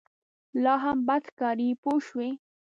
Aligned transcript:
لا 0.63 0.73
هم 0.83 0.97
بد 1.07 1.23
ښکاري 1.29 1.69
پوه 1.81 1.97
شوې!. 2.07 2.29